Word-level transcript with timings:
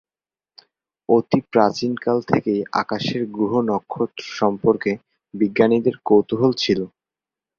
অতি 1.09 1.39
প্রাচীনকাল 1.51 2.17
থেকেই 2.27 2.61
আকাশের 2.81 3.21
গ্রহ-নক্ষত্র 3.31 4.23
সম্পর্কে 4.39 4.91
বিজ্ঞানীদের 5.33 5.95
কৌতূহল 6.05 6.51
ছিল। 6.57 6.79